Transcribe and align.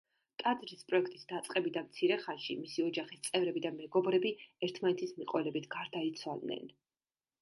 ტაძრის 0.43 0.79
პროექტის 0.91 1.25
დაწყებიდან 1.31 1.85
მცირე 1.89 2.17
ხანში 2.23 2.57
მისი 2.63 2.85
ოჯახის 2.85 3.21
წევრები 3.27 3.63
და 3.67 3.73
მეგობრები 3.83 4.33
ერთმანეთის 4.69 5.15
მიყოლებით 5.23 5.69
გარდაიცვალნენ. 5.77 6.75